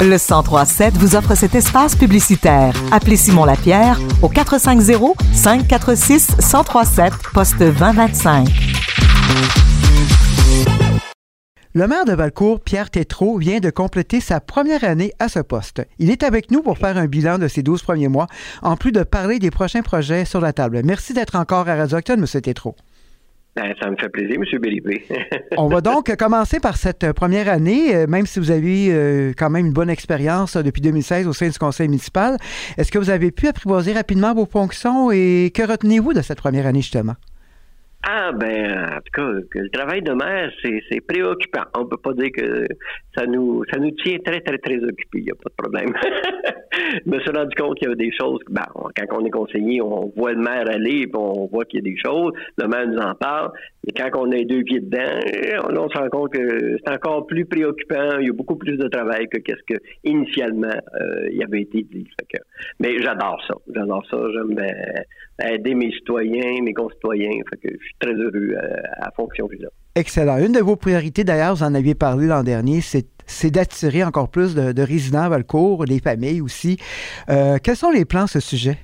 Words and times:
Le 0.00 0.18
1037 0.18 0.96
vous 0.98 1.16
offre 1.16 1.34
cet 1.34 1.54
espace 1.54 1.96
publicitaire. 1.96 2.74
Appelez 2.92 3.16
Simon 3.16 3.44
Lapierre 3.44 3.98
au 4.22 4.28
450 4.28 5.16
546 5.32 6.36
1037 6.38 7.12
poste 7.32 7.58
2025. 7.58 8.48
Le 11.76 11.88
maire 11.88 12.04
de 12.04 12.12
Valcourt, 12.12 12.60
Pierre 12.60 12.90
Tétrault, 12.90 13.38
vient 13.38 13.58
de 13.58 13.70
compléter 13.70 14.20
sa 14.20 14.40
première 14.40 14.84
année 14.84 15.12
à 15.18 15.28
ce 15.28 15.40
poste. 15.40 15.82
Il 15.98 16.10
est 16.10 16.22
avec 16.22 16.52
nous 16.52 16.62
pour 16.62 16.78
faire 16.78 16.96
un 16.96 17.06
bilan 17.06 17.38
de 17.38 17.48
ses 17.48 17.64
12 17.64 17.82
premiers 17.82 18.06
mois, 18.06 18.28
en 18.62 18.76
plus 18.76 18.92
de 18.92 19.02
parler 19.02 19.40
des 19.40 19.50
prochains 19.50 19.82
projets 19.82 20.24
sur 20.24 20.40
la 20.40 20.52
table. 20.52 20.82
Merci 20.84 21.14
d'être 21.14 21.34
encore 21.34 21.68
à 21.68 21.74
Radio 21.74 21.98
Octane, 21.98 22.20
M. 22.20 22.40
Tétrault. 22.40 22.76
Ben, 23.56 23.72
ça 23.80 23.88
me 23.88 23.96
fait 23.96 24.08
plaisir, 24.08 24.36
M. 24.36 24.60
Bélibé. 24.60 25.04
On 25.56 25.68
va 25.68 25.80
donc 25.80 26.14
commencer 26.16 26.58
par 26.58 26.76
cette 26.76 27.12
première 27.12 27.48
année, 27.48 27.94
euh, 27.94 28.06
même 28.08 28.26
si 28.26 28.40
vous 28.40 28.50
avez 28.50 28.88
euh, 28.90 29.32
quand 29.36 29.48
même 29.48 29.66
une 29.66 29.72
bonne 29.72 29.90
expérience 29.90 30.56
depuis 30.56 30.82
2016 30.82 31.28
au 31.28 31.32
sein 31.32 31.48
du 31.48 31.58
conseil 31.58 31.86
municipal. 31.86 32.36
Est-ce 32.76 32.90
que 32.90 32.98
vous 32.98 33.10
avez 33.10 33.30
pu 33.30 33.46
apprivoiser 33.46 33.92
rapidement 33.92 34.34
vos 34.34 34.46
fonctions 34.46 35.12
et 35.12 35.52
que 35.54 35.62
retenez-vous 35.62 36.14
de 36.14 36.20
cette 36.20 36.38
première 36.38 36.66
année, 36.66 36.80
justement? 36.80 37.14
Ah 38.06 38.32
ben 38.32 38.96
en 38.96 39.00
tout 39.00 39.12
cas, 39.14 39.30
le 39.54 39.70
travail 39.70 40.02
de 40.02 40.12
maire, 40.12 40.50
c'est 40.62 41.00
préoccupant. 41.00 41.62
On 41.74 41.86
peut 41.86 41.96
pas 41.96 42.12
dire 42.12 42.30
que 42.36 42.66
ça 43.16 43.24
nous 43.24 43.64
ça 43.72 43.78
nous 43.78 43.92
tient 43.92 44.18
très, 44.18 44.40
très, 44.42 44.58
très 44.58 44.76
occupés, 44.76 45.20
il 45.20 45.24
n'y 45.24 45.30
a 45.30 45.34
pas 45.34 45.48
de 45.48 45.54
problème. 45.56 45.94
je 47.04 47.10
me 47.10 47.20
suis 47.20 47.30
rendu 47.30 47.54
compte 47.56 47.76
qu'il 47.78 47.88
y 47.88 47.92
avait 47.92 48.04
des 48.04 48.12
choses, 48.12 48.40
ben, 48.50 48.64
quand 48.74 49.20
on 49.20 49.24
est 49.24 49.30
conseiller, 49.30 49.80
on 49.80 50.12
voit 50.16 50.32
le 50.32 50.40
maire 50.40 50.64
aller, 50.68 51.06
puis 51.06 51.16
on 51.16 51.46
voit 51.46 51.64
qu'il 51.64 51.84
y 51.84 51.88
a 51.88 51.90
des 51.90 51.96
choses, 52.04 52.32
le 52.58 52.68
maire 52.68 52.86
nous 52.86 52.98
en 52.98 53.14
parle, 53.14 53.52
et 53.86 53.92
quand 53.92 54.10
on 54.14 54.30
a 54.32 54.42
deux 54.44 54.62
pieds 54.62 54.80
dedans, 54.80 55.78
on, 55.82 55.88
se 55.88 55.98
rend 55.98 56.08
compte 56.08 56.32
que 56.32 56.76
c'est 56.84 56.92
encore 56.92 57.26
plus 57.26 57.44
préoccupant, 57.44 58.18
il 58.20 58.26
y 58.26 58.30
a 58.30 58.32
beaucoup 58.32 58.56
plus 58.56 58.76
de 58.76 58.88
travail 58.88 59.26
que 59.28 59.38
qu'est-ce 59.38 59.74
que 59.74 59.80
initialement 60.04 60.68
euh, 60.68 61.28
il 61.30 61.42
avait 61.42 61.62
été 61.62 61.82
dit. 61.82 62.08
mais 62.80 62.98
j'adore 63.00 63.42
ça, 63.46 63.54
j'adore 63.74 64.04
ça, 64.10 64.18
j'aime 64.32 64.58
aider 65.42 65.74
mes 65.74 65.90
citoyens, 65.92 66.62
mes 66.62 66.74
concitoyens, 66.74 67.30
je 67.62 67.68
suis 67.68 67.94
très 67.98 68.12
heureux 68.12 68.54
euh, 68.54 68.76
à, 69.00 69.08
à 69.08 69.10
fonction. 69.12 69.48
Excellent. 69.96 70.38
Une 70.38 70.52
de 70.52 70.60
vos 70.60 70.76
priorités, 70.76 71.24
d'ailleurs, 71.24 71.54
vous 71.54 71.62
en 71.62 71.74
aviez 71.74 71.94
parlé 71.94 72.26
l'an 72.26 72.42
dernier, 72.42 72.80
c'est 72.80 73.06
d'attirer 73.50 74.04
encore 74.04 74.28
plus 74.28 74.54
de, 74.54 74.82
résidents 74.82 75.22
à 75.22 75.28
Valcourt, 75.28 75.84
les 75.84 76.00
familles 76.00 76.40
aussi. 76.40 76.78
Euh, 77.28 77.58
quels 77.62 77.76
sont 77.76 77.90
les 77.90 78.04
plans 78.04 78.24
à 78.24 78.26
ce 78.26 78.40
sujet? 78.40 78.76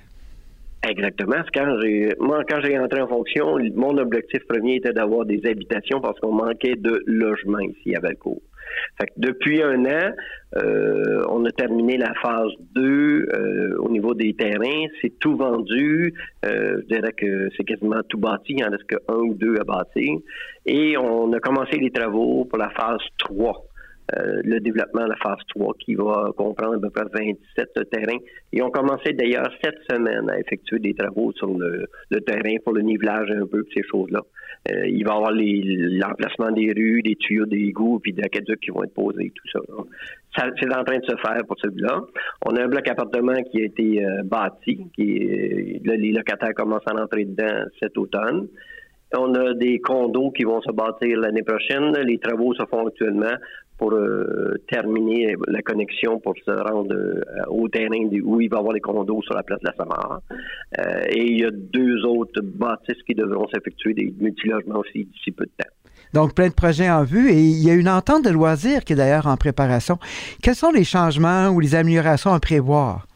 Exactement. 0.89 1.43
Quand 1.53 1.77
moi, 2.21 2.43
quand 2.49 2.61
j'ai 2.63 2.79
entré 2.79 3.03
en 3.03 3.09
fonction, 3.09 3.59
mon 3.75 3.99
objectif 3.99 4.41
premier 4.49 4.77
était 4.77 4.95
d'avoir 4.95 5.27
des 5.27 5.43
habitations 5.45 6.01
parce 6.01 6.19
qu'on 6.21 6.33
manquait 6.33 6.77
de 6.77 7.03
logements 7.07 7.59
ici 7.59 7.95
à 7.95 8.01
Valcourt. 8.01 8.41
depuis 9.19 9.63
un 9.63 9.85
an, 9.85 10.13
euh, 10.57 11.23
on 11.29 11.45
a 11.45 11.51
terminé 11.51 11.99
la 11.99 12.15
phase 12.23 12.53
2 12.75 12.83
euh, 12.83 13.77
au 13.79 13.91
niveau 13.91 14.15
des 14.15 14.33
terrains. 14.33 14.87
C'est 15.03 15.19
tout 15.19 15.37
vendu. 15.37 16.15
Je 16.43 16.87
dirais 16.87 17.13
que 17.13 17.51
c'est 17.59 17.65
quasiment 17.65 18.01
tout 18.09 18.19
bâti. 18.19 18.55
Il 18.57 18.65
en 18.65 18.71
reste 18.71 18.87
qu'un 18.87 19.15
ou 19.17 19.35
deux 19.35 19.57
à 19.61 19.65
bâtir. 19.65 20.17
Et 20.65 20.97
on 20.97 21.31
a 21.35 21.41
commencé 21.41 21.77
les 21.77 21.91
travaux 21.91 22.47
pour 22.47 22.59
la 22.59 22.71
phase 22.71 23.03
3. 23.19 23.67
Euh, 24.17 24.41
le 24.45 24.61
développement 24.61 25.05
de 25.05 25.11
la 25.11 25.17
phase 25.17 25.39
3 25.51 25.75
qui 25.79 25.95
va 25.95 26.31
comprendre 26.37 26.77
à 26.77 26.81
peu 26.81 26.91
près 26.91 27.05
27 27.13 27.91
terrains. 27.91 28.19
Et 28.53 28.63
on 28.63 28.71
commençait 28.71 29.13
d'ailleurs 29.13 29.51
cette 29.63 29.79
semaine 29.89 30.29
à 30.31 30.39
effectuer 30.39 30.79
des 30.79 30.95
travaux 30.95 31.33
sur 31.33 31.49
le, 31.49 31.87
terrain 32.27 32.55
pour 32.65 32.73
le 32.73 32.83
nivelage 32.83 33.31
un 33.31 33.47
peu, 33.47 33.65
ces 33.75 33.83
choses-là. 33.83 34.21
Euh, 34.71 34.89
il 34.89 35.05
va 35.05 35.13
y 35.13 35.17
avoir 35.17 35.33
l'emplacement 35.33 36.51
des 36.51 36.73
rues, 36.73 37.03
des 37.03 37.15
tuyaux 37.17 37.47
d'égouts, 37.47 38.01
puis 38.01 38.13
des 38.13 38.23
aqueducs 38.23 38.61
qui 38.61 38.71
vont 38.71 38.83
être 38.83 38.95
posés, 38.95 39.33
tout 39.35 39.49
ça. 39.53 39.61
ça 40.37 40.51
c'est 40.59 40.75
en 40.75 40.83
train 40.83 40.99
de 40.99 41.05
se 41.05 41.17
faire 41.17 41.45
pour 41.47 41.59
celui-là. 41.61 42.01
On 42.47 42.57
a 42.57 42.65
un 42.65 42.69
bloc 42.69 42.89
appartement 42.89 43.41
qui 43.45 43.63
a 43.63 43.65
été 43.65 44.05
euh, 44.05 44.23
bâti, 44.25 44.87
qui 44.97 45.81
les 45.85 46.13
locataires 46.13 46.55
commencent 46.55 46.87
à 46.87 47.01
entrer 47.01 47.27
dedans 47.27 47.65
cet 47.81 47.97
automne. 47.97 48.49
On 49.17 49.35
a 49.35 49.55
des 49.55 49.81
condos 49.81 50.31
qui 50.31 50.45
vont 50.45 50.63
se 50.63 50.71
bâtir 50.73 51.19
l'année 51.19 51.43
prochaine. 51.43 51.93
Les 52.05 52.19
travaux 52.19 52.55
se 52.55 52.63
font 52.67 52.87
actuellement 52.87 53.35
pour 53.77 53.93
euh, 53.95 54.55
terminer 54.69 55.35
la 55.49 55.63
connexion 55.63 56.21
pour 56.21 56.35
se 56.45 56.51
rendre 56.51 56.95
euh, 56.95 57.23
au 57.49 57.69
terrain 57.69 58.05
où 58.23 58.41
il 58.41 58.51
va 58.51 58.59
y 58.59 58.61
avoir 58.61 58.75
les 58.75 58.81
condos 58.81 59.23
sur 59.23 59.35
la 59.35 59.43
place 59.43 59.59
de 59.61 59.69
la 59.69 59.75
Samara. 59.75 60.21
Euh, 60.79 61.03
et 61.09 61.25
il 61.25 61.41
y 61.41 61.45
a 61.45 61.51
deux 61.51 62.05
autres 62.05 62.43
bâtisses 62.43 63.03
qui 63.07 63.15
devront 63.15 63.49
s'effectuer 63.49 63.95
des 63.95 64.15
multilogements 64.21 64.81
aussi 64.81 65.07
d'ici 65.07 65.33
peu 65.33 65.45
de 65.45 65.53
temps. 65.59 65.71
Donc, 66.13 66.35
plein 66.35 66.49
de 66.49 66.55
projets 66.55 66.91
en 66.91 67.05
vue 67.05 67.31
et 67.31 67.41
il 67.41 67.65
y 67.65 67.71
a 67.71 67.75
une 67.75 67.89
entente 67.89 68.25
de 68.25 68.31
loisirs 68.31 68.85
qui 68.85 68.93
est 68.93 68.97
d'ailleurs 68.97 69.27
en 69.27 69.37
préparation. 69.37 69.99
Quels 70.43 70.57
sont 70.57 70.73
les 70.73 70.85
changements 70.85 71.49
ou 71.49 71.61
les 71.61 71.75
améliorations 71.75 72.33
à 72.33 72.41
prévoir? 72.41 73.07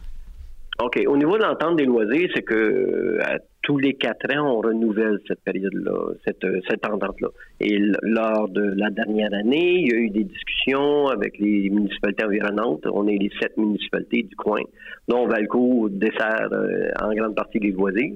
OK. 0.83 1.01
Au 1.07 1.17
niveau 1.17 1.39
de 1.39 1.43
l'entente 1.43 1.77
des 1.77 1.85
loisirs, 1.85 2.29
c'est 2.35 2.43
que 2.43 3.19
tous 3.62 3.79
les 3.79 3.95
quatre 3.95 4.29
ans, 4.37 4.57
on 4.57 4.61
renouvelle 4.61 5.21
cette 5.29 5.41
période-là, 5.43 6.15
cette, 6.27 6.45
cette 6.69 6.87
entente-là. 6.87 7.29
Et 7.61 7.79
lors 8.03 8.49
de 8.49 8.75
la 8.77 8.91
dernière 8.91 9.33
année, 9.33 9.75
il 9.79 9.89
y 9.89 9.95
a 9.95 9.99
eu 9.99 10.11
des 10.11 10.25
discussions 10.25 11.07
avec 11.07 11.39
les 11.39 11.71
municipalités 11.71 12.25
environnantes. 12.25 12.87
On 12.93 13.07
est 13.07 13.17
les 13.17 13.31
sept 13.41 13.57
municipalités 13.57 14.25
du 14.25 14.34
coin, 14.37 14.61
dont 15.09 15.27
Valco 15.27 15.89
dessert 15.89 16.49
euh, 16.53 16.91
en 17.01 17.15
grande 17.15 17.37
partie 17.37 17.61
les 17.61 17.73
voisins. 17.73 18.13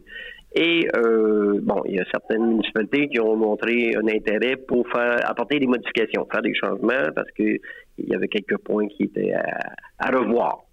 Et 0.54 0.88
euh, 0.96 1.60
bon, 1.62 1.82
il 1.86 1.94
y 1.94 2.00
a 2.00 2.04
certaines 2.10 2.44
municipalités 2.44 3.08
qui 3.08 3.20
ont 3.20 3.36
montré 3.36 3.94
un 3.94 4.08
intérêt 4.08 4.56
pour 4.56 4.88
faire 4.88 5.18
apporter 5.24 5.60
des 5.60 5.66
modifications, 5.66 6.26
faire 6.30 6.42
des 6.42 6.54
changements, 6.54 7.12
parce 7.14 7.30
qu'il 7.32 7.60
y 7.98 8.14
avait 8.14 8.28
quelques 8.28 8.58
points 8.58 8.88
qui 8.88 9.04
étaient 9.04 9.32
à, 9.32 9.74
à 9.98 10.10
revoir. 10.10 10.67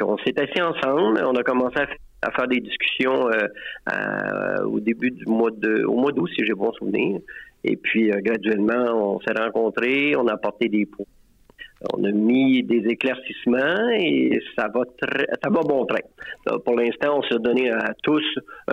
On 0.00 0.18
s'est 0.18 0.38
assis 0.40 0.62
ensemble, 0.62 1.22
on 1.24 1.34
a 1.34 1.42
commencé 1.42 1.80
à 2.22 2.30
faire 2.32 2.48
des 2.48 2.60
discussions 2.60 3.28
euh, 3.28 3.46
euh, 3.92 4.64
au 4.64 4.80
début 4.80 5.10
du 5.10 5.24
mois 5.26 5.50
au 5.86 5.94
mois 5.94 6.12
d'août 6.12 6.28
si 6.34 6.44
j'ai 6.44 6.54
bon 6.54 6.72
souvenir. 6.72 7.20
Et 7.64 7.76
puis 7.76 8.10
euh, 8.10 8.20
graduellement, 8.20 9.14
on 9.16 9.20
s'est 9.20 9.38
rencontrés, 9.38 10.16
on 10.16 10.26
a 10.26 10.34
apporté 10.34 10.68
des 10.68 10.86
points. 10.86 11.06
On 11.94 12.02
a 12.02 12.10
mis 12.10 12.64
des 12.64 12.82
éclaircissements 12.88 13.88
et 13.90 14.40
ça 14.58 14.66
va 14.66 14.82
très, 15.00 15.26
ça 15.40 15.48
va 15.48 15.60
bon 15.60 15.86
train. 15.86 16.00
pour 16.64 16.74
l'instant, 16.74 17.18
on 17.18 17.22
s'est 17.22 17.38
donné 17.38 17.70
à 17.70 17.94
tous 18.02 18.24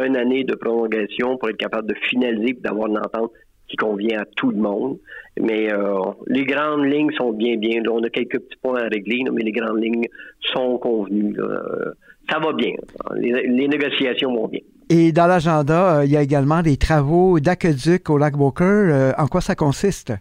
une 0.04 0.18
année 0.18 0.44
de 0.44 0.56
prolongation 0.56 1.38
pour 1.38 1.50
être 1.50 1.58
capable 1.58 1.88
de 1.88 1.94
finaliser 2.10 2.50
et 2.50 2.54
d'avoir 2.54 2.88
une 2.88 2.98
entente 2.98 3.32
convient 3.76 4.22
à 4.22 4.26
tout 4.36 4.52
le 4.52 4.58
monde. 4.58 4.98
Mais 5.40 5.68
les 6.28 6.46
grandes 6.46 6.86
lignes 6.86 7.12
sont 7.18 7.34
bien, 7.34 7.58
bien. 7.58 7.82
on 7.92 8.02
a 8.04 8.10
quelques 8.10 8.40
petits 8.40 8.58
points 8.62 8.80
à 8.80 8.88
régler, 8.88 9.24
mais 9.34 9.44
les 9.44 9.52
grandes 9.52 9.84
lignes 9.84 10.08
sont 10.54 10.78
convenues 10.78 11.36
ça 12.30 12.40
va 12.40 12.54
bien. 12.54 12.74
Les, 13.16 13.68
négociations 13.68 14.34
vont 14.34 14.48
bien. 14.48 14.62
Et 14.90 15.12
dans 15.12 15.28
l'agenda, 15.28 15.98
euh, 15.98 16.06
il 16.06 16.12
y 16.12 16.18
a 16.18 16.22
également 16.22 16.62
des 16.62 16.78
travaux 16.78 17.40
d'aqueduc 17.40 18.10
au 18.10 18.18
lac 18.18 18.38
Walker. 18.38 18.64
Euh, 18.64 19.12
en 19.18 19.28
quoi 19.28 19.42
ça 19.42 19.56
consiste? 19.56 20.14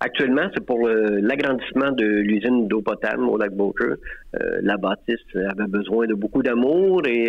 Actuellement, 0.00 0.48
c'est 0.54 0.64
pour 0.64 0.86
l'agrandissement 0.88 1.92
de 1.92 2.04
l'usine 2.04 2.68
d'eau 2.68 2.82
potable 2.82 3.24
au 3.24 3.36
lac 3.36 3.50
Walker. 3.56 3.94
Euh, 4.40 4.58
la 4.62 4.76
bâtisse 4.76 5.24
avait 5.34 5.68
besoin 5.68 6.06
de 6.06 6.14
beaucoup 6.14 6.42
d'amour 6.42 7.02
et 7.06 7.28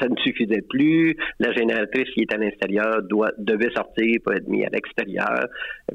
ça 0.00 0.08
ne 0.08 0.16
suffisait 0.16 0.62
plus. 0.68 1.16
La 1.38 1.52
génératrice 1.52 2.08
qui 2.14 2.22
est 2.22 2.34
à 2.34 2.38
l'intérieur 2.38 3.02
devait 3.38 3.70
sortir 3.74 4.20
pour 4.24 4.34
être 4.34 4.48
mise 4.48 4.64
à 4.64 4.70
l'extérieur. 4.70 5.46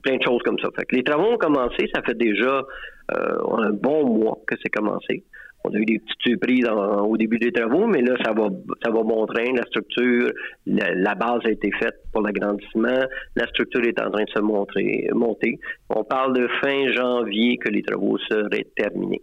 Plein 0.04 0.18
de 0.18 0.24
choses 0.24 0.42
comme 0.44 0.60
ça. 0.60 0.70
Fait 0.76 0.86
que 0.86 0.96
les 0.96 1.04
travaux 1.04 1.34
ont 1.34 1.38
commencé. 1.38 1.90
Ça 1.94 2.02
fait 2.04 2.18
déjà 2.18 2.62
un 3.10 3.72
bon 3.72 4.06
mois 4.06 4.40
que 4.48 4.56
c'est 4.62 4.70
commencé. 4.70 5.24
On 5.66 5.74
a 5.74 5.80
eu 5.80 5.86
des 5.86 6.00
petites 6.00 6.22
surprises 6.22 6.68
au 6.68 7.18
début 7.18 7.40
des 7.40 7.52
travaux, 7.52 7.88
mais 7.88 8.02
là, 8.02 8.16
ça 8.24 8.34
va, 8.34 8.50
ça 8.84 8.92
va 8.92 9.04
bon 9.04 9.26
train. 9.26 9.52
La 9.56 9.64
structure, 9.64 10.32
la, 10.68 11.16
base 11.16 11.42
a 11.46 11.50
été 11.50 11.72
faite 11.72 11.96
pour 12.12 12.22
l'agrandissement. 12.22 13.06
La 13.36 13.48
structure 13.48 13.84
est 13.84 14.00
en 14.00 14.12
train 14.12 14.24
de 14.24 14.30
se 14.30 14.42
montrer, 14.42 15.08
monter. 15.14 15.60
On 15.90 16.04
parle 16.04 16.34
de 16.34 16.48
fin 16.64 16.92
janvier 16.92 17.58
que 17.58 17.70
les 17.70 17.82
travaux 17.82 18.18
seraient 18.30 18.68
terminés. 18.76 19.22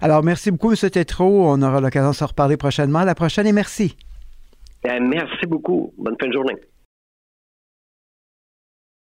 Alors, 0.00 0.24
merci 0.24 0.50
beaucoup, 0.50 0.72
M. 0.72 0.90
Tétrault. 0.90 1.44
On 1.46 1.62
aura 1.62 1.80
l'occasion 1.80 2.10
de 2.10 2.14
se 2.14 2.24
reparler 2.24 2.56
prochainement. 2.56 3.00
À 3.00 3.04
la 3.04 3.14
prochaine 3.14 3.46
et 3.46 3.52
merci. 3.52 3.96
Ben, 4.82 5.06
merci 5.08 5.46
beaucoup. 5.46 5.92
Bonne 5.98 6.16
fin 6.20 6.28
de 6.28 6.32
journée. 6.32 6.56